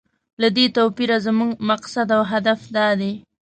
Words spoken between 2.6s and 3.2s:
دا دی.